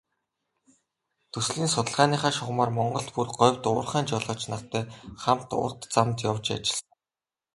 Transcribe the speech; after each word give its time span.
Төслийн 1.31 1.69
судалгааныхаа 1.73 2.31
шугамаар 2.35 2.71
Монголд, 2.77 3.09
бүр 3.15 3.27
говьд 3.39 3.63
уурхайн 3.69 4.05
жолооч 4.11 4.41
нартай 4.49 4.83
хамт 5.23 5.49
урт 5.63 5.79
замд 5.93 6.17
явж 6.29 6.47
ажилласан. 6.55 6.87